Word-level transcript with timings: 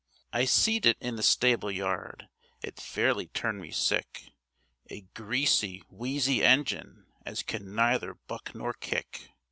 I 0.33 0.45
seed 0.45 0.87
it 0.87 0.97
in 0.99 1.15
the 1.15 1.21
stable 1.21 1.69
yard—it 1.69 2.79
fairly 2.81 3.27
turned 3.27 3.61
me 3.61 3.69
sick— 3.69 4.31
A 4.89 5.01
greasy, 5.13 5.83
wheezy 5.91 6.43
engine 6.43 7.05
as 7.23 7.43
can 7.43 7.75
neither 7.75 8.15
buck 8.15 8.55
nor 8.55 8.73
kick. 8.73 9.29